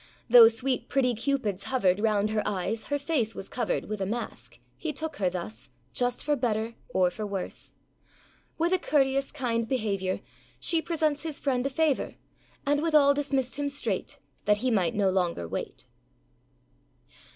Though 0.27 0.47
sweet 0.47 0.89
pretty 0.89 1.13
Cupids 1.13 1.65
hovered 1.65 1.99
Round 1.99 2.31
her 2.31 2.41
eyes, 2.43 2.85
her 2.85 2.97
face 2.97 3.35
was 3.35 3.47
covered 3.49 3.85
With 3.85 4.01
a 4.01 4.05
mask, 4.07 4.57
âhe 4.83 4.95
took 4.95 5.17
her 5.17 5.29
thus, 5.29 5.69
Just 5.93 6.23
for 6.23 6.35
better 6.35 6.73
or 6.89 7.11
for 7.11 7.23
worse. 7.23 7.73
With 8.57 8.73
a 8.73 8.79
courteous 8.79 9.31
kind 9.31 9.67
behaviour, 9.67 10.21
She 10.59 10.81
presents 10.81 11.21
his 11.21 11.39
friend 11.39 11.63
a 11.67 11.69
favour, 11.69 12.15
And 12.65 12.81
withal 12.81 13.13
dismissed 13.13 13.57
him 13.57 13.69
straight, 13.69 14.17
That 14.45 14.57
he 14.65 14.71
might 14.71 14.95
no 14.95 15.11
longer 15.11 15.47
wait. 15.47 15.85